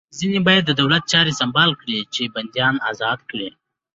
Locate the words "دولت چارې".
0.81-1.37